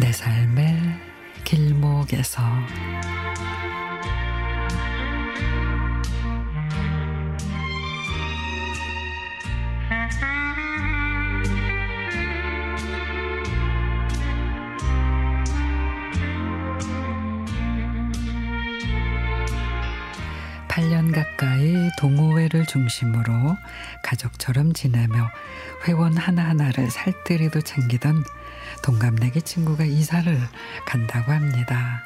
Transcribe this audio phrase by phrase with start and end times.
[0.00, 0.80] 내 삶의
[1.44, 2.42] 길목에서.
[20.74, 23.56] 8년 가까이 동호회를 중심으로
[24.02, 25.30] 가족처럼 지내며
[25.86, 28.24] 회원 하나하나를 살뜰히도 챙기던
[28.82, 30.36] 동갑내기 친구가 이사를
[30.84, 32.02] 간다고 합니다.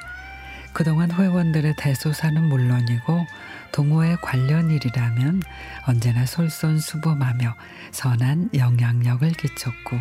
[0.75, 3.27] 그동안 회원들의 대소사는 물론이고
[3.73, 5.43] 동호회 관련 일이라면
[5.87, 7.55] 언제나 솔선수범하며
[7.93, 9.99] 선한 영향력을 끼쳤고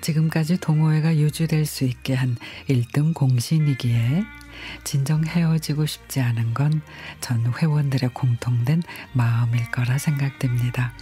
[0.00, 2.36] 지금까지 동호회가 유지될 수 있게 한
[2.68, 4.24] 1등 공신이기에
[4.84, 6.82] 진정 헤어지고 싶지 않은 건
[7.20, 10.92] 전 회원들의 공통된 마음일 거라 생각됩니다.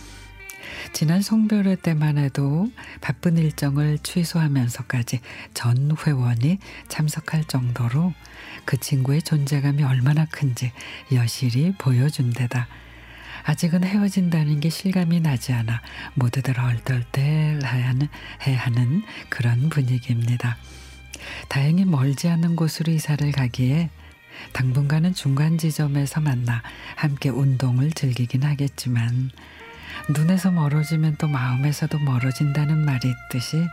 [0.93, 5.21] 지난 송별회 때만 해도 바쁜 일정을 취소하면서까지
[5.55, 8.15] 전 회원이 참석할 정도로
[8.65, 10.73] 그 친구의 존재감이 얼마나 큰지
[11.13, 12.69] 여실히 보여준 데다
[13.45, 15.83] 아직은 헤어진다는 게 실감이 나지 않아
[16.15, 20.57] 모두들 얼떨떨해야 하는, 하는 그런 분위기입니다.
[21.49, 23.91] 다행히 멀지 않은 곳으로 이사를 가기에
[24.53, 26.63] 당분간은 중간 지점에서 만나
[26.97, 29.31] 함께 운동을 즐기긴 하겠지만
[30.11, 33.67] 눈에서 멀어지면 또 마음에서도 멀어진다는 말이 있듯이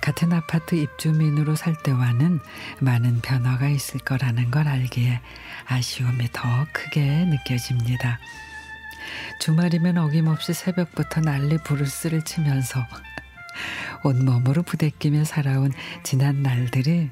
[0.00, 2.38] 같은 아파트 입주민으로 살 때와는
[2.80, 5.20] 많은 변화가 있을 거라는 걸 알기에
[5.66, 8.18] 아쉬움이 더 크게 느껴집니다.
[9.40, 12.86] 주말이면 어김없이 새벽부터 난리 부르스를 치면서
[14.04, 17.10] 온몸으로 부대끼며 살아온 지난 날들이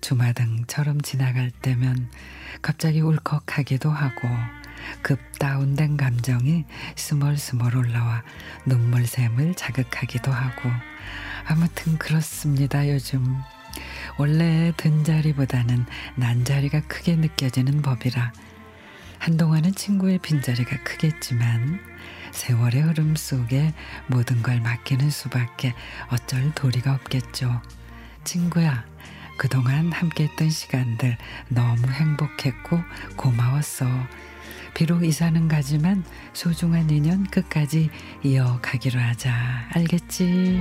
[0.00, 2.10] 주마등처럼 지나갈 때면
[2.62, 4.28] 갑자기 울컥하기도 하고
[5.02, 6.64] 급 다운된 감정이
[6.96, 8.22] 스멀스멀 올라와
[8.66, 10.70] 눈물샘을 자극하기도 하고
[11.46, 13.38] 아무튼 그렇습니다 요즘.
[14.16, 15.86] 원래 든 자리보다는
[16.16, 18.32] 난 자리가 크게 느껴지는 법이라
[19.18, 21.80] 한동안은 친구의 빈자리가 크겠지만
[22.32, 23.74] 세월의 흐름 속에
[24.06, 25.74] 모든 걸 맡기는 수밖에
[26.10, 27.60] 어쩔 도리가 없겠죠.
[28.24, 28.84] 친구야,
[29.38, 31.16] 그동안 함께했던 시간들
[31.48, 32.80] 너무 행복했고
[33.16, 33.86] 고마웠어.
[34.74, 37.90] 비록 이사는 가지만 소중한 인연 끝까지
[38.22, 39.32] 이어가기로 하자.
[39.74, 40.60] 알겠지?